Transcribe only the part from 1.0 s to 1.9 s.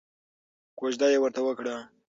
یې ورته وکړه.